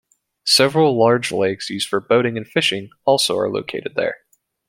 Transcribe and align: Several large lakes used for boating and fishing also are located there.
Several 0.47 0.97
large 0.97 1.31
lakes 1.31 1.69
used 1.69 1.87
for 1.87 1.99
boating 2.01 2.35
and 2.35 2.47
fishing 2.47 2.89
also 3.05 3.37
are 3.37 3.51
located 3.53 3.93
there. 3.95 4.17